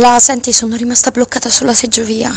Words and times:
Cla, 0.00 0.18
senti, 0.18 0.54
sono 0.54 0.76
rimasta 0.76 1.10
bloccata 1.10 1.50
sulla 1.50 1.74
seggiovia. 1.74 2.32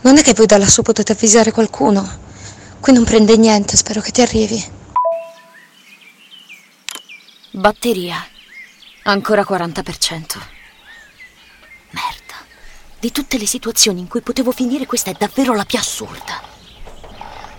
Non 0.00 0.16
è 0.16 0.22
che 0.22 0.32
voi 0.32 0.46
da 0.46 0.56
lassù 0.56 0.80
potete 0.80 1.12
avvisare 1.12 1.52
qualcuno? 1.52 2.08
Qui 2.80 2.94
non 2.94 3.04
prende 3.04 3.36
niente, 3.36 3.76
spero 3.76 4.00
che 4.00 4.12
ti 4.12 4.22
arrivi. 4.22 4.64
Batteria. 7.50 8.26
Ancora 9.02 9.42
40%. 9.42 10.38
Merda. 11.90 12.36
Di 12.98 13.12
tutte 13.12 13.36
le 13.36 13.44
situazioni 13.44 14.00
in 14.00 14.08
cui 14.08 14.22
potevo 14.22 14.50
finire, 14.50 14.86
questa 14.86 15.10
è 15.10 15.14
davvero 15.18 15.52
la 15.52 15.66
più 15.66 15.76
assurda. 15.78 16.40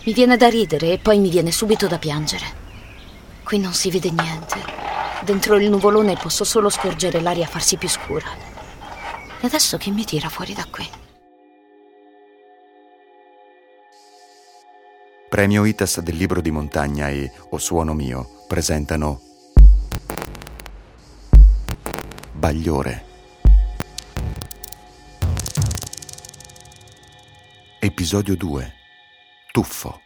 Mi 0.03 0.13
viene 0.13 0.35
da 0.35 0.47
ridere 0.47 0.93
e 0.93 0.97
poi 0.97 1.19
mi 1.19 1.29
viene 1.29 1.51
subito 1.51 1.85
da 1.85 1.99
piangere. 1.99 2.45
Qui 3.43 3.59
non 3.59 3.75
si 3.75 3.91
vede 3.91 4.09
niente. 4.09 4.59
Dentro 5.23 5.57
il 5.57 5.69
nuvolone 5.69 6.15
posso 6.15 6.43
solo 6.43 6.69
scorgere 6.69 7.21
l'aria 7.21 7.45
farsi 7.45 7.77
più 7.77 7.87
scura. 7.87 8.50
E 9.43 9.47
adesso 9.47 9.77
chi 9.77 9.89
mi 9.89 10.05
tira 10.05 10.29
fuori 10.29 10.53
da 10.53 10.67
qui? 10.69 10.87
Premio 15.29 15.65
ITAS 15.65 16.01
del 16.01 16.15
libro 16.15 16.41
di 16.41 16.51
montagna 16.51 17.09
e 17.09 17.31
O 17.49 17.57
suono 17.57 17.95
mio 17.95 18.45
presentano 18.47 19.19
Bagliore. 22.33 23.05
Episodio 27.79 28.37
2. 28.37 28.73
Tuffo. 29.51 30.01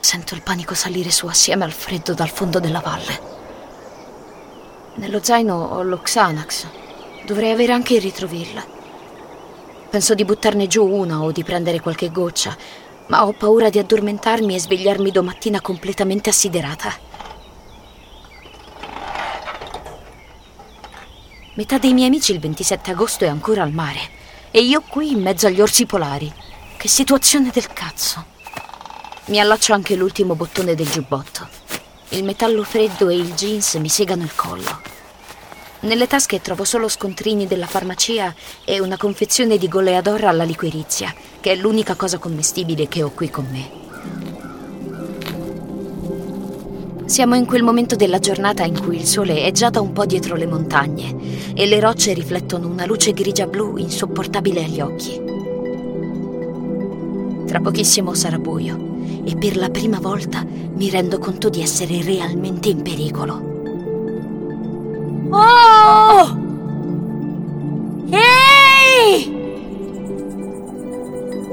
Sento 0.00 0.34
il 0.34 0.40
panico 0.40 0.72
salire 0.72 1.10
su 1.10 1.26
assieme 1.26 1.64
al 1.64 1.72
freddo 1.72 2.14
dal 2.14 2.30
fondo 2.30 2.58
della 2.58 2.80
valle. 2.80 3.41
Nello 4.94 5.22
zaino 5.22 5.54
ho 5.54 5.82
lo 5.82 5.98
Xanax. 5.98 6.66
Dovrei 7.24 7.50
avere 7.50 7.72
anche 7.72 7.94
il 7.94 8.02
ritrovilla. 8.02 8.62
Penso 9.88 10.14
di 10.14 10.24
buttarne 10.24 10.66
giù 10.66 10.86
una 10.86 11.22
o 11.22 11.32
di 11.32 11.42
prendere 11.42 11.80
qualche 11.80 12.10
goccia, 12.10 12.54
ma 13.06 13.26
ho 13.26 13.32
paura 13.32 13.70
di 13.70 13.78
addormentarmi 13.78 14.54
e 14.54 14.60
svegliarmi 14.60 15.10
domattina 15.10 15.62
completamente 15.62 16.28
assiderata. 16.28 16.92
Metà 21.54 21.78
dei 21.78 21.94
miei 21.94 22.08
amici 22.08 22.32
il 22.32 22.40
27 22.40 22.90
agosto 22.90 23.24
è 23.24 23.28
ancora 23.28 23.62
al 23.62 23.72
mare 23.72 24.00
e 24.50 24.60
io 24.60 24.82
qui 24.86 25.10
in 25.10 25.22
mezzo 25.22 25.46
agli 25.46 25.60
orsi 25.60 25.86
polari. 25.86 26.30
Che 26.76 26.88
situazione 26.88 27.50
del 27.50 27.72
cazzo. 27.72 28.24
Mi 29.26 29.40
allaccio 29.40 29.72
anche 29.72 29.94
l'ultimo 29.94 30.34
bottone 30.34 30.74
del 30.74 30.88
giubbotto. 30.88 31.61
Il 32.12 32.24
metallo 32.24 32.62
freddo 32.62 33.08
e 33.08 33.14
il 33.14 33.32
jeans 33.32 33.76
mi 33.76 33.88
segano 33.88 34.22
il 34.22 34.34
collo. 34.34 34.82
Nelle 35.80 36.06
tasche 36.06 36.42
trovo 36.42 36.62
solo 36.62 36.86
scontrini 36.88 37.46
della 37.46 37.64
farmacia 37.64 38.34
e 38.66 38.80
una 38.80 38.98
confezione 38.98 39.56
di 39.56 39.66
goleador 39.66 40.24
alla 40.24 40.44
liquirizia, 40.44 41.14
che 41.40 41.52
è 41.52 41.56
l'unica 41.56 41.94
cosa 41.94 42.18
commestibile 42.18 42.86
che 42.86 43.02
ho 43.02 43.12
qui 43.12 43.30
con 43.30 43.46
me. 43.50 43.80
Siamo 47.06 47.34
in 47.34 47.46
quel 47.46 47.62
momento 47.62 47.96
della 47.96 48.18
giornata 48.18 48.62
in 48.64 48.78
cui 48.78 48.96
il 48.96 49.06
sole 49.06 49.44
è 49.44 49.50
già 49.50 49.70
da 49.70 49.80
un 49.80 49.94
po' 49.94 50.04
dietro 50.04 50.36
le 50.36 50.46
montagne 50.46 51.16
e 51.54 51.64
le 51.64 51.80
rocce 51.80 52.12
riflettono 52.12 52.68
una 52.68 52.84
luce 52.84 53.14
grigia-blu 53.14 53.78
insopportabile 53.78 54.64
agli 54.64 54.82
occhi. 54.82 55.18
Tra 57.46 57.60
pochissimo 57.60 58.12
sarà 58.12 58.36
buio 58.36 58.91
e 59.24 59.36
per 59.36 59.56
la 59.56 59.70
prima 59.70 59.98
volta 59.98 60.44
mi 60.44 60.90
rendo 60.90 61.18
conto 61.18 61.48
di 61.48 61.62
essere 61.62 62.02
realmente 62.02 62.68
in 62.68 62.82
pericolo. 62.82 63.50
Oh! 65.30 66.40
Ehi! 68.10 69.40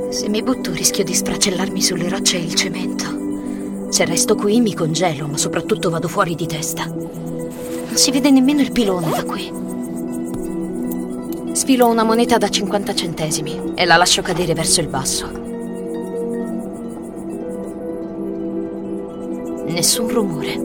Se 0.09 0.27
mi 0.27 0.43
butto 0.43 0.71
rischio 0.71 1.03
di 1.03 1.13
sfracellarmi 1.13 1.81
sulle 1.81 2.09
rocce 2.09 2.37
e 2.37 2.41
il 2.41 2.55
cemento. 2.55 3.05
Se 3.89 4.05
resto 4.05 4.35
qui 4.35 4.59
mi 4.59 4.73
congelo, 4.73 5.27
ma 5.27 5.37
soprattutto 5.37 5.89
vado 5.89 6.07
fuori 6.07 6.35
di 6.35 6.45
testa. 6.45 6.85
Non 6.85 7.95
si 7.95 8.11
vede 8.11 8.29
nemmeno 8.29 8.61
il 8.61 8.71
pilone 8.71 9.09
da 9.09 9.23
qui. 9.23 9.51
Sfilo 11.53 11.87
una 11.87 12.03
moneta 12.03 12.37
da 12.37 12.49
50 12.49 12.93
centesimi 12.95 13.73
e 13.75 13.85
la 13.85 13.95
lascio 13.95 14.21
cadere 14.21 14.53
verso 14.53 14.81
il 14.81 14.87
basso. 14.87 15.38
Nessun 19.69 20.09
rumore. 20.09 20.59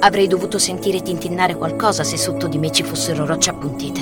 Avrei 0.00 0.26
dovuto 0.26 0.58
sentire 0.58 1.02
tintinnare 1.02 1.54
qualcosa 1.54 2.02
se 2.02 2.16
sotto 2.16 2.48
di 2.48 2.58
me 2.58 2.72
ci 2.72 2.82
fossero 2.82 3.24
rocce 3.24 3.50
appuntite. 3.50 4.00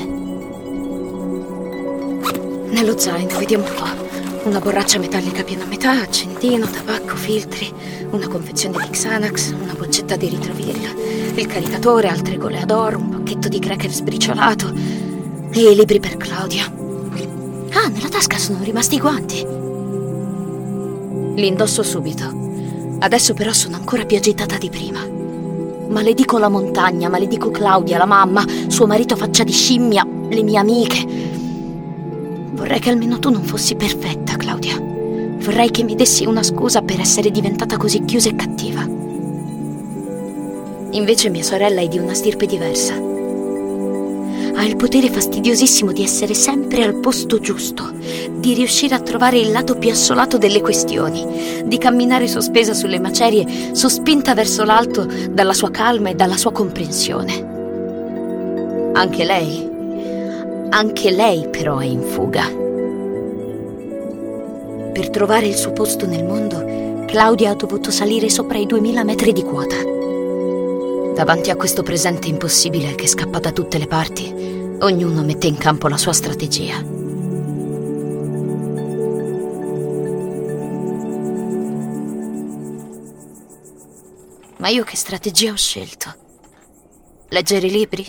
Nello 2.70 2.98
zaino, 2.98 3.38
vediamo 3.38 3.65
un 3.65 3.75
po'. 3.75 4.48
Una 4.48 4.59
borraccia 4.59 4.98
metallica 4.98 5.44
piena 5.44 5.65
a 5.65 5.66
metà, 5.66 6.00
accendino, 6.00 6.66
tabacco, 6.66 7.15
filtri, 7.15 7.70
una 8.10 8.26
confezione 8.26 8.78
di 8.82 8.91
Xanax, 8.91 9.53
una 9.53 9.75
boccetta 9.75 10.16
di 10.16 10.28
ritrovilla, 10.28 10.88
il 11.34 11.47
caricatore, 11.47 12.09
altre 12.09 12.38
goleador, 12.38 12.97
un 12.97 13.10
pacchetto 13.10 13.49
di 13.49 13.59
cracker 13.60 13.93
sbriciolato 13.93 14.72
e 15.53 15.60
i 15.70 15.76
libri 15.76 16.00
per 16.00 16.16
Claudia. 16.16 16.64
Ah, 17.75 17.88
nella 17.88 18.09
tasca 18.09 18.38
sono 18.38 18.64
rimasti 18.64 18.94
i 18.94 19.00
guanti. 19.00 19.47
Li 21.34 21.47
indosso 21.47 21.82
subito. 21.82 22.42
Adesso 23.03 23.35
però 23.35 23.53
sono 23.53 23.75
ancora 23.75 24.05
più 24.05 24.17
agitata 24.17 24.57
di 24.59 24.71
prima. 24.71 25.05
Maledico 25.89 26.39
la 26.39 26.49
montagna, 26.49 27.09
maledico 27.09 27.51
Claudia, 27.51 27.99
la 27.99 28.07
mamma, 28.07 28.45
suo 28.69 28.87
marito 28.87 29.17
faccia 29.17 29.43
di 29.43 29.51
scimmia, 29.51 30.07
le 30.29 30.43
mie 30.43 30.57
amiche. 30.57 31.05
Vorrei 32.53 32.79
che 32.79 32.91
almeno 32.91 33.19
tu 33.19 33.31
non 33.31 33.43
fossi 33.43 33.75
perfetta, 33.75 34.37
Claudia. 34.37 34.81
Vorrei 34.81 35.73
che 35.73 35.83
mi 35.83 35.97
dessi 35.97 36.27
una 36.27 36.45
scusa 36.45 36.83
per 36.83 37.01
essere 37.01 37.33
diventata 37.33 37.77
così 37.77 38.05
chiusa 38.05 38.29
e 38.29 38.37
cattiva. 38.37 38.89
Invece 40.91 41.29
mia 41.29 41.43
sorella 41.43 41.81
è 41.81 41.89
di 41.89 41.99
una 41.99 42.15
stirpe 42.15 42.47
diversa 42.47 43.12
ha 44.55 44.65
il 44.65 44.77
potere 44.77 45.11
fastidiosissimo 45.11 45.93
di 45.93 46.03
essere 46.03 46.35
sempre 46.35 46.85
al 46.85 47.01
posto 47.01 47.39
giusto, 47.41 47.91
di 48.31 48.55
riuscire 48.55 48.95
a 48.95 49.01
trovare 49.01 49.39
il 49.39 49.51
lato 49.51 49.77
più 49.77 49.91
assolato 49.91 50.39
delle 50.39 50.61
questioni, 50.61 51.63
di 51.65 51.79
camminare 51.79 52.29
sospesa 52.29 52.75
sulle 52.75 53.01
macerie, 53.01 53.75
sospinta 53.75 54.35
verso 54.35 54.65
l'alto 54.65 55.07
dalla 55.31 55.55
sua 55.55 55.71
calma 55.71 56.11
e 56.11 56.15
dalla 56.15 56.37
sua 56.37 56.53
comprensione. 56.53 57.51
Anche 58.93 59.25
lei, 59.25 59.71
anche 60.71 61.11
lei 61.11 61.49
però 61.49 61.79
è 61.79 61.87
in 61.87 62.03
fuga. 62.03 62.45
Per 64.93 65.11
trovare 65.11 65.47
il 65.47 65.55
suo 65.57 65.73
posto 65.73 66.07
nel 66.07 66.25
mondo, 66.25 67.05
Claudia 67.07 67.51
ha 67.51 67.55
dovuto 67.55 67.91
salire 67.91 68.29
sopra 68.29 68.59
i 68.59 68.67
2000 68.67 69.05
metri 69.05 69.33
di 69.33 69.43
quota. 69.43 70.02
Davanti 71.15 71.50
a 71.50 71.56
questo 71.56 71.83
presente 71.83 72.28
impossibile 72.28 72.95
che 72.95 73.06
scappa 73.06 73.39
da 73.39 73.53
tutte 73.53 73.78
le 73.78 73.87
parti, 73.87 74.33
ognuno 74.81 75.23
mette 75.23 75.47
in 75.47 75.56
campo 75.56 75.87
la 75.87 75.97
sua 75.97 76.12
strategia. 76.12 76.83
Ma 84.56 84.69
io 84.69 84.84
che 84.84 84.97
strategia 84.97 85.53
ho 85.53 85.56
scelto? 85.56 86.15
Leggere 87.29 87.69
libri? 87.69 88.06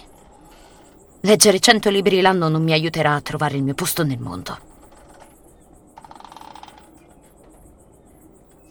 Leggere 1.22 1.60
cento 1.60 1.90
libri 1.90 2.22
l'anno 2.22 2.48
non 2.48 2.64
mi 2.64 2.72
aiuterà 2.72 3.16
a 3.16 3.22
trovare 3.22 3.58
il 3.58 3.64
mio 3.64 3.74
posto 3.74 4.04
nel 4.04 4.20
mondo. 4.20 4.58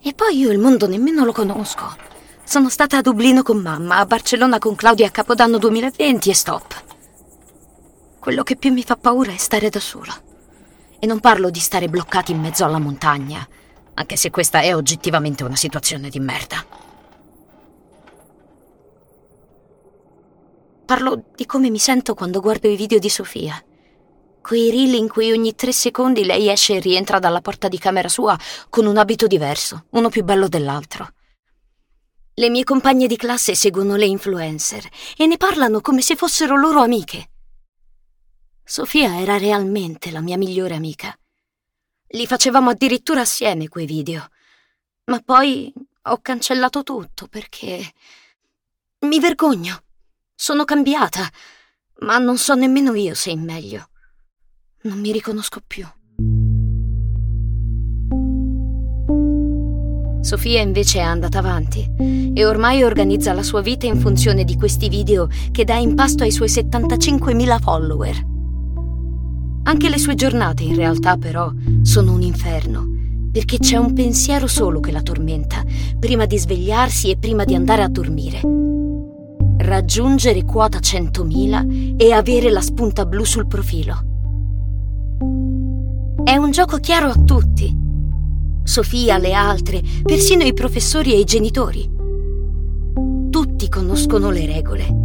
E 0.02 0.12
poi 0.14 0.36
io 0.36 0.50
il 0.50 0.58
mondo 0.58 0.88
nemmeno 0.88 1.24
lo 1.24 1.32
conosco. 1.32 2.10
Sono 2.52 2.68
stata 2.68 2.98
a 2.98 3.00
Dublino 3.00 3.42
con 3.42 3.56
mamma, 3.56 3.96
a 3.96 4.04
Barcellona 4.04 4.58
con 4.58 4.74
Claudia 4.74 5.06
a 5.06 5.10
Capodanno 5.10 5.56
2020 5.56 6.28
e 6.28 6.34
stop. 6.34 6.84
Quello 8.18 8.42
che 8.42 8.56
più 8.56 8.70
mi 8.74 8.82
fa 8.82 8.96
paura 8.96 9.32
è 9.32 9.38
stare 9.38 9.70
da 9.70 9.80
sola. 9.80 10.12
E 10.98 11.06
non 11.06 11.18
parlo 11.20 11.48
di 11.48 11.60
stare 11.60 11.88
bloccati 11.88 12.32
in 12.32 12.40
mezzo 12.40 12.66
alla 12.66 12.78
montagna, 12.78 13.48
anche 13.94 14.16
se 14.16 14.28
questa 14.28 14.60
è 14.60 14.74
oggettivamente 14.74 15.44
una 15.44 15.56
situazione 15.56 16.10
di 16.10 16.20
merda. 16.20 16.62
Parlo 20.84 21.24
di 21.34 21.46
come 21.46 21.70
mi 21.70 21.78
sento 21.78 22.12
quando 22.12 22.40
guardo 22.40 22.68
i 22.68 22.76
video 22.76 22.98
di 22.98 23.08
Sofia. 23.08 23.64
Quei 24.42 24.70
reel 24.70 24.92
in 24.92 25.08
cui 25.08 25.32
ogni 25.32 25.54
tre 25.54 25.72
secondi 25.72 26.22
lei 26.26 26.50
esce 26.50 26.74
e 26.74 26.80
rientra 26.80 27.18
dalla 27.18 27.40
porta 27.40 27.68
di 27.68 27.78
camera 27.78 28.10
sua 28.10 28.38
con 28.68 28.84
un 28.84 28.98
abito 28.98 29.26
diverso, 29.26 29.86
uno 29.92 30.10
più 30.10 30.22
bello 30.22 30.48
dell'altro. 30.48 31.14
Le 32.34 32.48
mie 32.48 32.64
compagne 32.64 33.06
di 33.06 33.16
classe 33.16 33.54
seguono 33.54 33.94
le 33.96 34.06
influencer 34.06 34.88
e 35.18 35.26
ne 35.26 35.36
parlano 35.36 35.82
come 35.82 36.00
se 36.00 36.16
fossero 36.16 36.56
loro 36.56 36.80
amiche. 36.80 37.30
Sofia 38.64 39.20
era 39.20 39.36
realmente 39.36 40.10
la 40.10 40.20
mia 40.20 40.38
migliore 40.38 40.74
amica. 40.74 41.14
Li 42.08 42.26
facevamo 42.26 42.70
addirittura 42.70 43.20
assieme 43.20 43.68
quei 43.68 43.84
video. 43.84 44.30
Ma 45.04 45.20
poi 45.20 45.70
ho 46.04 46.18
cancellato 46.22 46.82
tutto 46.82 47.26
perché 47.26 47.92
mi 49.00 49.20
vergogno. 49.20 49.82
Sono 50.34 50.64
cambiata, 50.64 51.30
ma 52.00 52.16
non 52.16 52.38
so 52.38 52.54
nemmeno 52.54 52.94
io 52.94 53.14
se 53.14 53.30
in 53.30 53.42
meglio. 53.42 53.90
Non 54.84 54.98
mi 54.98 55.12
riconosco 55.12 55.60
più. 55.66 55.86
Sofia 60.22 60.60
invece 60.60 61.00
è 61.00 61.02
andata 61.02 61.38
avanti 61.38 61.84
e 62.32 62.44
ormai 62.44 62.84
organizza 62.84 63.32
la 63.32 63.42
sua 63.42 63.60
vita 63.60 63.86
in 63.86 63.98
funzione 63.98 64.44
di 64.44 64.56
questi 64.56 64.88
video 64.88 65.28
che 65.50 65.64
dà 65.64 65.74
in 65.74 65.96
pasto 65.96 66.22
ai 66.22 66.30
suoi 66.30 66.48
75.000 66.48 67.60
follower. 67.60 68.26
Anche 69.64 69.88
le 69.88 69.98
sue 69.98 70.14
giornate 70.14 70.62
in 70.62 70.76
realtà 70.76 71.16
però 71.16 71.50
sono 71.82 72.12
un 72.12 72.22
inferno, 72.22 72.86
perché 73.32 73.58
c'è 73.58 73.76
un 73.76 73.92
pensiero 73.94 74.46
solo 74.46 74.78
che 74.78 74.92
la 74.92 75.02
tormenta, 75.02 75.64
prima 75.98 76.24
di 76.24 76.38
svegliarsi 76.38 77.10
e 77.10 77.16
prima 77.16 77.42
di 77.44 77.56
andare 77.56 77.82
a 77.82 77.88
dormire. 77.88 78.40
Raggiungere 79.58 80.44
quota 80.44 80.78
100.000 80.78 81.96
e 81.96 82.12
avere 82.12 82.48
la 82.50 82.60
spunta 82.60 83.06
blu 83.06 83.24
sul 83.24 83.48
profilo. 83.48 84.10
È 86.22 86.36
un 86.36 86.52
gioco 86.52 86.78
chiaro 86.78 87.08
a 87.08 87.14
tutti 87.14 87.81
Sofia, 88.64 89.18
le 89.18 89.32
altre, 89.32 89.82
persino 90.02 90.44
i 90.44 90.54
professori 90.54 91.12
e 91.12 91.18
i 91.18 91.24
genitori. 91.24 91.90
Tutti 93.28 93.68
conoscono 93.68 94.30
le 94.30 94.46
regole. 94.46 95.00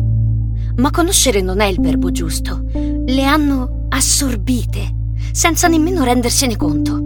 Ma 0.76 0.92
conoscere 0.92 1.42
non 1.42 1.60
è 1.60 1.66
il 1.66 1.82
verbo 1.82 2.12
giusto. 2.12 2.66
Le 2.74 3.24
hanno 3.24 3.88
assorbite, 3.90 5.14
senza 5.32 5.68
nemmeno 5.68 6.04
rendersene 6.04 6.56
conto. 6.56 7.06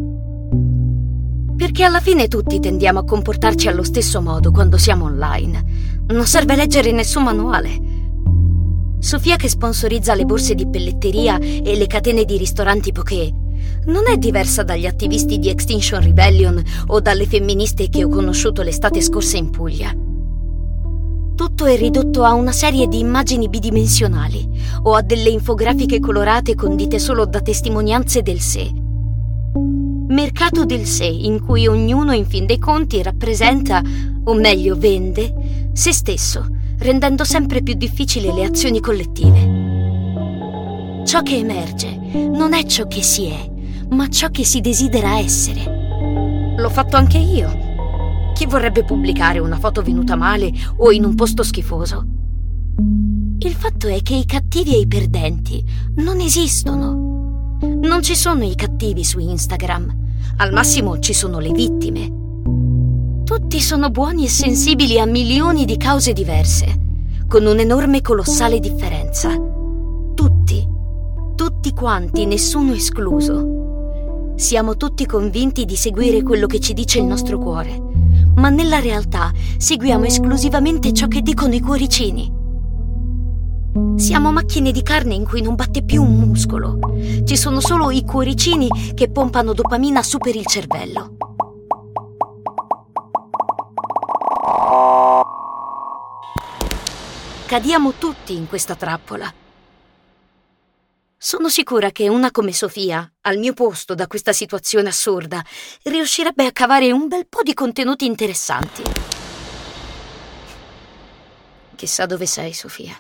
Perché 1.56 1.84
alla 1.84 2.02
fine 2.02 2.28
tutti 2.28 2.60
tendiamo 2.60 3.00
a 3.00 3.06
comportarci 3.06 3.70
allo 3.70 3.84
stesso 3.84 4.22
modo 4.22 4.52
quando 4.52 4.78
siamo 4.78 5.06
online. 5.06 5.64
Non 6.08 6.26
serve 6.26 6.56
leggere 6.56 6.92
nessun 6.92 7.24
manuale. 7.24 7.90
Sofia 9.00 9.38
che 9.38 9.48
sponsorizza 9.48 10.14
le 10.16 10.26
borse 10.26 10.54
di 10.54 10.68
pelletteria 10.68 11.38
e 11.38 11.76
le 11.76 11.88
catene 11.88 12.26
di 12.26 12.38
ristoranti 12.38 12.92
poké 12.92 13.41
non 13.86 14.08
è 14.08 14.18
diversa 14.18 14.64
dagli 14.64 14.86
attivisti 14.86 15.40
di 15.40 15.50
Extinction 15.50 16.02
Rebellion 16.02 16.62
o 16.88 17.00
dalle 17.00 17.26
femministe 17.26 17.90
che 17.90 18.04
ho 18.04 18.10
conosciuto 18.10 18.62
l'estate 18.62 19.02
scorsa 19.02 19.38
in 19.38 19.50
Puglia. 19.50 19.96
Tutto 21.36 21.66
è 21.66 21.76
ridotto 21.76 22.24
a 22.24 22.34
una 22.34 22.52
serie 22.52 22.88
di 22.88 23.00
immagini 23.00 23.50
bidimensionali 23.50 24.48
o 24.84 24.94
a 24.94 25.02
delle 25.02 25.30
infografiche 25.30 26.00
colorate 26.00 26.54
condite 26.54 27.00
solo 27.00 27.26
da 27.26 27.42
testimonianze 27.42 28.22
del 28.22 28.40
sé. 28.40 28.72
Mercato 30.08 30.66
del 30.66 30.86
sé 30.86 31.06
in 31.06 31.44
cui 31.44 31.66
ognuno 31.68 32.12
in 32.14 32.26
fin 32.26 32.46
dei 32.46 32.60
conti 32.60 33.02
rappresenta, 33.02 33.82
o 34.24 34.34
meglio 34.36 34.76
vende, 34.78 35.70
se 35.74 35.94
stesso, 35.94 36.46
rendendo 36.78 37.24
sempre 37.24 37.64
più 37.64 37.74
difficili 37.74 38.32
le 38.32 38.44
azioni 38.44 38.80
collettive. 38.80 39.70
Ciò 41.06 41.24
che 41.24 41.38
emerge 41.38 41.98
non 42.14 42.54
è 42.54 42.64
ciò 42.66 42.88
che 42.88 43.02
si 43.02 43.26
è, 43.26 43.51
ma 43.92 44.08
ciò 44.08 44.30
che 44.30 44.44
si 44.44 44.62
desidera 44.62 45.18
essere. 45.18 46.56
L'ho 46.58 46.70
fatto 46.70 46.96
anche 46.96 47.18
io. 47.18 48.32
Chi 48.34 48.46
vorrebbe 48.46 48.84
pubblicare 48.84 49.40
una 49.40 49.58
foto 49.58 49.82
venuta 49.82 50.16
male 50.16 50.52
o 50.78 50.92
in 50.92 51.06
un 51.06 51.16
posto 51.16 51.44
schifoso? 51.44 52.06
Il 53.40 53.54
fatto 53.54 53.88
è 53.88 54.02
che 54.02 54.16
i 54.16 54.26
cattivi 54.26 54.76
e 54.76 54.80
i 54.80 54.88
perdenti 54.88 55.64
non 55.96 56.20
esistono. 56.20 57.58
Non 57.62 58.02
ci 58.02 58.16
sono 58.16 58.44
i 58.44 58.56
cattivi 58.56 59.04
su 59.04 59.20
Instagram. 59.20 59.96
Al 60.38 60.54
massimo 60.54 61.00
ci 61.00 61.14
sono 61.14 61.40
le 61.40 61.52
vittime. 61.52 62.20
Tutti 63.26 63.60
sono 63.60 63.90
buoni 63.90 64.26
e 64.26 64.30
sensibili 64.30 65.00
a 65.00 65.06
milioni 65.06 65.66
di 65.66 65.78
cause 65.78 66.14
diverse, 66.14 66.80
con 67.28 67.46
un'enorme 67.46 68.02
colossale 68.02 68.60
differenza. 68.60 69.36
Tutti. 70.16 70.68
Tutti 71.36 71.72
quanti, 71.72 72.26
nessuno 72.26 72.74
escluso. 72.74 73.61
Siamo 74.42 74.76
tutti 74.76 75.06
convinti 75.06 75.66
di 75.66 75.76
seguire 75.76 76.24
quello 76.24 76.48
che 76.48 76.60
ci 76.60 76.74
dice 76.74 76.98
il 76.98 77.06
nostro 77.06 77.38
cuore, 77.38 77.80
ma 78.34 78.50
nella 78.50 78.80
realtà 78.80 79.32
seguiamo 79.58 80.06
esclusivamente 80.06 80.92
ciò 80.94 81.08
che 81.08 81.22
dicono 81.22 81.54
i 81.54 81.60
cuoricini. 81.60 82.34
Siamo 83.98 84.32
macchine 84.32 84.72
di 84.72 84.82
carne 84.82 85.14
in 85.14 85.26
cui 85.26 85.44
non 85.44 85.54
batte 85.54 85.84
più 85.84 86.02
un 86.02 86.16
muscolo. 86.18 86.80
Ci 87.24 87.38
sono 87.38 87.60
solo 87.60 87.92
i 87.92 88.04
cuoricini 88.04 88.68
che 88.96 89.12
pompano 89.12 89.54
dopamina 89.54 90.02
su 90.02 90.18
per 90.18 90.36
il 90.36 90.48
cervello. 90.48 91.18
Cadiamo 97.46 97.94
tutti 98.00 98.36
in 98.36 98.48
questa 98.48 98.74
trappola. 98.74 99.32
Sono 101.24 101.50
sicura 101.50 101.92
che 101.92 102.10
una 102.10 102.32
come 102.32 102.52
Sofia, 102.52 103.08
al 103.22 103.38
mio 103.38 103.54
posto 103.54 103.94
da 103.94 104.08
questa 104.08 104.34
situazione 104.34 104.90
assurda, 104.90 105.46
riuscirebbe 105.84 106.48
a 106.48 106.52
cavare 106.52 106.92
un 106.92 107.08
bel 107.08 107.28
po' 107.28 107.44
di 107.44 107.54
contenuti 107.54 108.08
interessanti. 108.08 108.82
Chissà 111.76 112.08
dove 112.08 112.26
sei, 112.26 112.54
Sofia. 112.54 113.00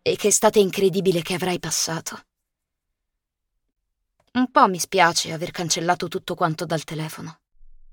E 0.00 0.16
che 0.16 0.28
estate 0.28 0.58
incredibile 0.58 1.20
che 1.20 1.34
avrai 1.34 1.58
passato. 1.58 2.18
Un 4.32 4.50
po' 4.50 4.66
mi 4.66 4.78
spiace 4.78 5.30
aver 5.30 5.50
cancellato 5.50 6.08
tutto 6.08 6.34
quanto 6.34 6.64
dal 6.64 6.84
telefono. 6.84 7.40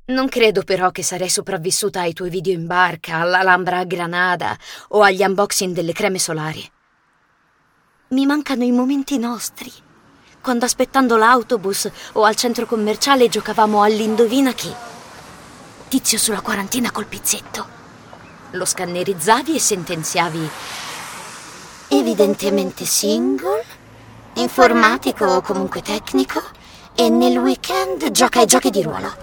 Non 0.06 0.30
credo 0.30 0.64
però 0.64 0.92
che 0.92 1.04
sarei 1.04 1.30
sopravvissuta 1.30 2.00
ai 2.00 2.14
tuoi 2.14 2.30
video 2.30 2.54
in 2.54 2.66
barca, 2.68 3.18
all'Alhambra 3.18 3.80
a 3.80 3.84
Granada 3.84 4.58
o 4.90 5.02
agli 5.02 5.24
unboxing 5.24 5.74
delle 5.74 5.92
creme 5.92 6.20
solari. 6.20 6.72
Mi 8.16 8.26
mancano 8.26 8.64
i 8.64 8.72
momenti 8.72 9.18
nostri. 9.18 9.70
Quando 10.40 10.64
aspettando 10.64 11.18
l'autobus 11.18 11.92
o 12.14 12.24
al 12.24 12.38
centro 12.38 12.66
commerciale 12.66 13.28
giocavamo 13.28 13.82
all'indovina 13.82 14.54
chi. 14.54 14.74
Tizio 15.90 16.18
sulla 16.18 16.40
quarantina 16.40 16.92
col 16.92 17.08
pizzetto. 17.08 17.68
Lo 18.52 18.64
scannerizzavi 18.64 19.56
e 19.56 19.60
sentenziavi. 19.60 20.50
Evidentemente 21.90 22.86
single, 22.86 23.66
informatico 24.36 25.26
o 25.26 25.42
comunque 25.42 25.82
tecnico, 25.82 26.42
e 26.96 27.10
nel 27.10 27.38
weekend 27.38 28.12
gioca 28.12 28.40
ai 28.40 28.46
giochi 28.46 28.70
di 28.70 28.82
ruolo. 28.82 29.14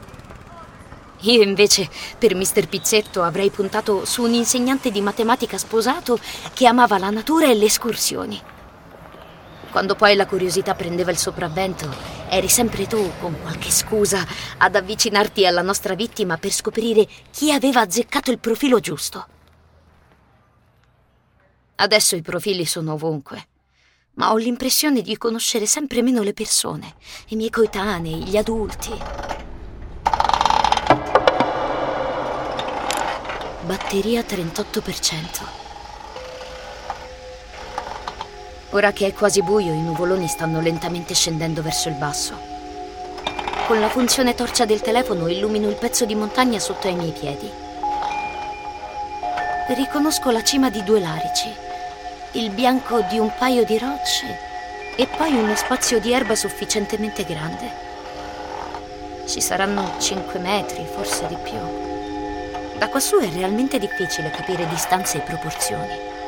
Io 1.20 1.40
invece, 1.40 1.88
per 2.18 2.34
Mr. 2.34 2.68
Pizzetto, 2.68 3.22
avrei 3.22 3.48
puntato 3.48 4.04
su 4.04 4.22
un 4.22 4.34
insegnante 4.34 4.90
di 4.90 5.00
matematica 5.00 5.56
sposato 5.56 6.18
che 6.52 6.66
amava 6.66 6.98
la 6.98 7.08
natura 7.08 7.46
e 7.46 7.54
le 7.54 7.64
escursioni. 7.64 8.51
Quando 9.72 9.94
poi 9.94 10.14
la 10.14 10.26
curiosità 10.26 10.74
prendeva 10.74 11.10
il 11.10 11.16
sopravvento, 11.16 11.90
eri 12.28 12.48
sempre 12.48 12.86
tu, 12.86 13.10
con 13.18 13.40
qualche 13.40 13.70
scusa, 13.70 14.22
ad 14.58 14.76
avvicinarti 14.76 15.46
alla 15.46 15.62
nostra 15.62 15.94
vittima 15.94 16.36
per 16.36 16.52
scoprire 16.52 17.08
chi 17.30 17.50
aveva 17.50 17.80
azzeccato 17.80 18.30
il 18.30 18.38
profilo 18.38 18.80
giusto. 18.80 19.26
Adesso 21.76 22.16
i 22.16 22.20
profili 22.20 22.66
sono 22.66 22.92
ovunque, 22.92 23.46
ma 24.16 24.32
ho 24.32 24.36
l'impressione 24.36 25.00
di 25.00 25.16
conoscere 25.16 25.64
sempre 25.64 26.02
meno 26.02 26.20
le 26.20 26.34
persone, 26.34 26.94
i 27.28 27.36
miei 27.36 27.48
coetanei, 27.48 28.24
gli 28.24 28.36
adulti. 28.36 28.92
Batteria 33.64 34.20
38%. 34.20 35.61
Ora 38.74 38.90
che 38.92 39.06
è 39.06 39.12
quasi 39.12 39.42
buio, 39.42 39.74
i 39.74 39.82
nuvoloni 39.82 40.26
stanno 40.28 40.62
lentamente 40.62 41.12
scendendo 41.12 41.60
verso 41.60 41.90
il 41.90 41.94
basso. 41.94 42.34
Con 43.66 43.78
la 43.78 43.90
funzione 43.90 44.34
torcia 44.34 44.64
del 44.64 44.80
telefono 44.80 45.28
illumino 45.28 45.68
il 45.68 45.74
pezzo 45.74 46.06
di 46.06 46.14
montagna 46.14 46.58
sotto 46.58 46.88
ai 46.88 46.94
miei 46.94 47.10
piedi. 47.10 47.50
Riconosco 49.68 50.30
la 50.30 50.42
cima 50.42 50.70
di 50.70 50.82
due 50.84 51.00
larici, 51.00 51.52
il 52.32 52.48
bianco 52.48 53.02
di 53.10 53.18
un 53.18 53.30
paio 53.36 53.62
di 53.66 53.76
rocce 53.76 54.38
e 54.96 55.06
poi 55.06 55.34
uno 55.34 55.54
spazio 55.54 56.00
di 56.00 56.10
erba 56.10 56.34
sufficientemente 56.34 57.24
grande. 57.24 57.70
Ci 59.26 59.42
saranno 59.42 59.96
5 59.98 60.38
metri, 60.40 60.86
forse 60.90 61.26
di 61.26 61.36
più. 61.42 62.78
Da 62.78 62.88
quassù 62.88 63.18
è 63.18 63.28
realmente 63.28 63.78
difficile 63.78 64.30
capire 64.30 64.66
distanze 64.66 65.18
e 65.18 65.20
proporzioni. 65.20 66.21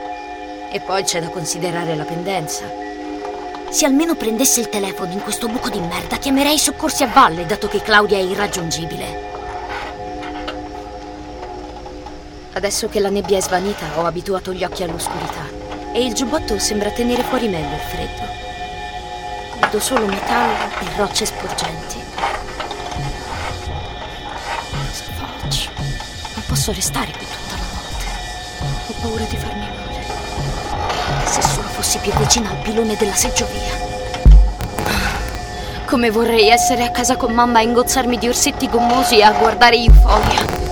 E 0.75 0.81
poi 0.81 1.05
c'è 1.05 1.21
da 1.21 1.29
considerare 1.29 1.95
la 1.95 2.03
pendenza. 2.03 2.65
Se 3.71 3.87
almeno 3.87 4.17
prendesse 4.17 4.59
il 4.59 4.69
telefono 4.69 5.13
in 5.13 5.21
questo 5.21 5.47
buco 5.47 5.69
di 5.69 5.79
merda, 5.79 6.17
chiamerei 6.17 6.55
i 6.55 6.59
soccorsi 6.59 7.05
a 7.05 7.07
valle, 7.07 7.47
dato 7.47 7.69
che 7.69 7.81
Claudia 7.81 8.19
è 8.19 8.23
irraggiungibile. 8.23 9.23
Adesso 12.55 12.89
che 12.89 12.99
la 12.99 13.09
nebbia 13.09 13.37
è 13.37 13.41
svanita, 13.41 13.87
ho 14.01 14.05
abituato 14.05 14.53
gli 14.53 14.65
occhi 14.65 14.83
all'oscurità 14.83 15.47
e 15.93 16.05
il 16.05 16.13
giubbotto 16.13 16.59
sembra 16.59 16.91
tenere 16.91 17.23
fuori 17.23 17.47
meglio 17.47 17.77
il 17.77 17.81
freddo. 17.81 18.27
Vedo 19.61 19.79
solo 19.79 20.07
metallo 20.07 20.73
e 20.81 20.97
rocce 20.97 21.25
sporgenti. 21.25 22.01
Cosa 24.71 25.05
faccio? 25.13 25.71
Non 25.77 26.45
posso 26.49 26.73
restare 26.73 27.13
qui 27.13 27.27
tutta 27.27 27.55
la 27.55 27.69
notte. 27.75 28.07
Ho 28.89 28.95
paura 29.01 29.23
di 29.23 29.37
farmi 29.37 29.69
male. 29.69 29.94
Se 31.35 31.43
solo 31.43 31.67
fossi 31.67 31.99
più 31.99 32.13
vicina 32.13 32.49
al 32.49 32.59
pilone 32.59 32.95
della 32.97 33.15
seggiovia. 33.15 33.93
Come 35.85 36.11
vorrei 36.11 36.49
essere 36.49 36.85
a 36.85 36.93
casa 36.93 37.17
con 37.17 37.33
mamma 37.33 37.59
a 37.59 37.63
ingozzarmi 37.63 38.19
di 38.19 38.29
orsetti 38.29 38.69
gommosi 38.69 39.19
e 39.19 39.23
a 39.25 39.33
guardare 39.33 39.75
Euphoria. 39.75 40.63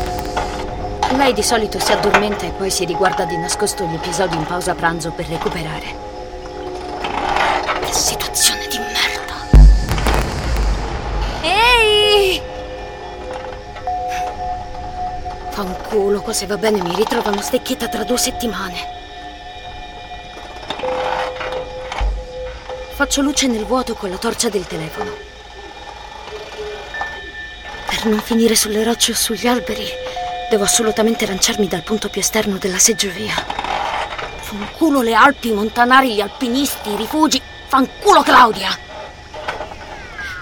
Lei 1.17 1.33
di 1.33 1.43
solito 1.43 1.81
si 1.81 1.91
addormenta 1.91 2.47
e 2.47 2.51
poi 2.51 2.71
si 2.71 2.85
riguarda 2.85 3.25
di 3.25 3.37
nascosto 3.37 3.85
gli 3.85 3.95
episodi 3.95 4.37
in 4.37 4.47
pausa 4.47 4.75
pranzo 4.75 5.11
per 5.11 5.27
recuperare. 5.27 5.95
Che 7.81 7.93
situazione 7.93 8.69
di 8.69 8.79
merda! 8.79 9.35
Ehi! 11.43 12.41
Fa 15.51 15.63
un 15.63 15.77
culo, 15.89 16.23
cose 16.23 16.47
va 16.47 16.57
bene, 16.57 16.81
mi 16.81 16.95
ritrovano 16.95 17.43
stecchetta 17.43 17.89
tra 17.89 18.05
due 18.05 18.17
settimane. 18.17 19.02
Faccio 23.03 23.21
luce 23.21 23.49
nel 23.49 23.65
vuoto 23.65 23.95
con 23.95 24.11
la 24.11 24.17
torcia 24.17 24.49
del 24.49 24.65
telefono. 24.65 25.11
Per 27.87 28.07
non 28.07 28.21
finire 28.21 28.55
sulle 28.55 28.85
rocce 28.85 29.11
o 29.11 29.15
sugli 29.17 29.49
alberi, 29.49 29.89
devo 30.49 30.63
assolutamente 30.63 31.27
lanciarmi 31.27 31.67
dal 31.67 31.83
punto 31.83 32.09
più 32.09 32.21
esterno 32.21 32.59
della 32.59 32.79
seggiovia. 32.79 33.35
Fanculo 34.43 35.03
le 35.03 35.15
Alpi, 35.15 35.49
i 35.49 35.53
montanari, 35.53 36.15
gli 36.15 36.21
alpinisti, 36.21 36.91
i 36.91 36.97
rifugi. 36.97 37.43
Fanculo 37.67 38.23
Claudia! 38.23 38.71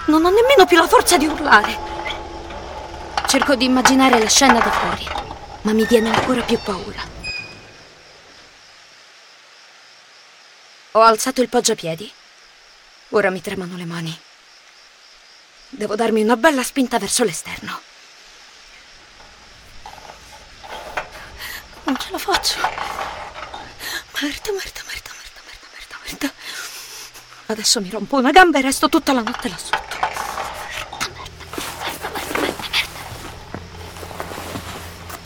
Non 0.08 0.22
ho 0.26 0.28
nemmeno 0.28 0.66
più 0.66 0.76
la 0.76 0.86
forza 0.86 1.16
di 1.16 1.24
urlare. 1.24 1.78
Cerco 3.26 3.54
di 3.54 3.64
immaginare 3.64 4.18
la 4.18 4.28
scena 4.28 4.60
da 4.60 4.70
fuori, 4.70 5.06
ma 5.62 5.72
mi 5.72 5.86
viene 5.86 6.14
ancora 6.14 6.42
più 6.42 6.58
paura. 6.62 7.00
Ho 10.90 11.00
alzato 11.00 11.40
il 11.40 11.48
poggiapiedi. 11.48 12.18
Ora 13.10 13.30
mi 13.30 13.40
tremano 13.40 13.76
le 13.76 13.84
mani. 13.84 14.16
Devo 15.68 15.96
darmi 15.96 16.22
una 16.22 16.36
bella 16.36 16.62
spinta 16.62 16.98
verso 16.98 17.24
l'esterno. 17.24 17.80
Non 21.84 21.96
ce 21.96 22.10
la 22.10 22.18
faccio. 22.18 22.60
Merda, 24.20 24.52
merda, 24.52 24.82
merda, 24.86 25.10
merda, 25.16 25.40
merda, 25.44 25.66
merda, 25.72 25.96
merda. 26.04 26.32
Adesso 27.46 27.80
mi 27.80 27.90
rompo 27.90 28.16
una 28.16 28.30
gamba 28.30 28.58
e 28.58 28.62
resto 28.62 28.88
tutta 28.88 29.12
la 29.12 29.22
notte 29.22 29.48
là 29.48 29.56
sotto. 29.56 29.98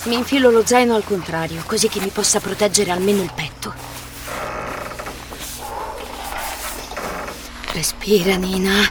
Mi 0.05 0.15
infilo 0.15 0.51
lo 0.51 0.65
zaino 0.65 0.95
al 0.95 1.05
contrario, 1.05 1.63
così 1.67 1.89
che 1.89 2.01
mi 2.01 2.09
possa 2.09 2.41
proteggere 2.41 2.91
almeno 2.91 3.23
il 3.23 3.33
petto. 3.35 3.84
Respira, 7.75 8.37
Nina. 8.37 8.89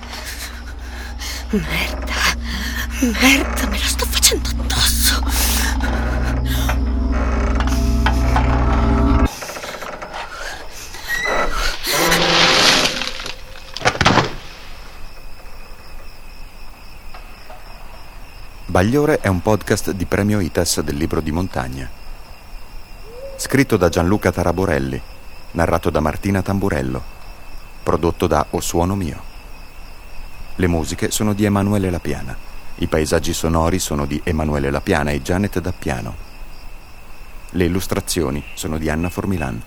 Merda, 1.51 2.35
merda, 2.99 3.67
me 3.69 3.79
la 3.79 3.85
sto 3.85 4.05
facendo 4.05 4.49
addosso. 4.49 5.23
Bagliore 18.65 19.21
è 19.21 19.29
un 19.29 19.41
podcast 19.41 19.91
di 19.91 20.03
premio 20.03 20.41
ITAS 20.41 20.81
del 20.81 20.97
libro 20.97 21.21
di 21.21 21.31
montagna. 21.31 21.89
Scritto 23.37 23.77
da 23.77 23.87
Gianluca 23.87 24.33
Taraborelli, 24.33 25.01
narrato 25.51 25.89
da 25.89 26.01
Martina 26.01 26.41
Tamburello, 26.41 27.12
prodotto 27.83 28.25
da 28.27 28.47
O 28.51 28.61
Suono 28.61 28.95
Mio. 28.95 29.21
Le 30.55 30.67
musiche 30.67 31.11
sono 31.11 31.33
di 31.33 31.43
Emanuele 31.43 31.89
Lapiana, 31.89 32.35
i 32.75 32.87
paesaggi 32.87 33.33
sonori 33.33 33.77
sono 33.77 34.05
di 34.05 34.19
Emanuele 34.23 34.71
Lapiana 34.71 35.11
e 35.11 35.21
Janet 35.21 35.59
Dappiano. 35.59 36.15
Le 37.51 37.65
illustrazioni 37.65 38.43
sono 38.55 38.77
di 38.77 38.89
Anna 38.89 39.09
Formilan. 39.09 39.61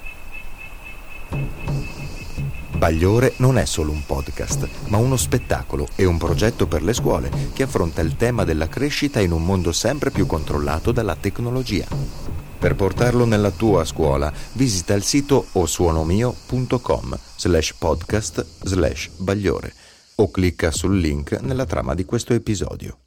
Bagliore 2.76 3.34
non 3.36 3.58
è 3.58 3.64
solo 3.64 3.92
un 3.92 4.04
podcast, 4.04 4.68
ma 4.88 4.96
uno 4.96 5.16
spettacolo 5.16 5.88
e 5.94 6.04
un 6.04 6.18
progetto 6.18 6.66
per 6.66 6.82
le 6.82 6.92
scuole 6.92 7.30
che 7.52 7.62
affronta 7.62 8.00
il 8.00 8.16
tema 8.16 8.44
della 8.44 8.68
crescita 8.68 9.20
in 9.20 9.32
un 9.32 9.44
mondo 9.44 9.72
sempre 9.72 10.10
più 10.10 10.26
controllato 10.26 10.90
dalla 10.90 11.16
tecnologia. 11.16 11.86
Per 12.66 12.74
portarlo 12.74 13.24
nella 13.24 13.52
tua 13.52 13.84
scuola, 13.84 14.32
visita 14.54 14.92
il 14.94 15.04
sito 15.04 15.46
osuonomio.com 15.52 17.16
slash 17.36 17.74
podcast 17.78 18.44
slash 18.64 19.10
bagliore 19.18 19.72
o 20.16 20.28
clicca 20.32 20.72
sul 20.72 20.98
link 20.98 21.38
nella 21.42 21.64
trama 21.64 21.94
di 21.94 22.04
questo 22.04 22.34
episodio. 22.34 23.05